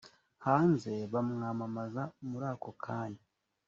hanze 0.45 0.91
bamwamamaza 1.13 2.03
muri 2.29 2.45
ako 2.53 2.71
kanya 2.83 3.23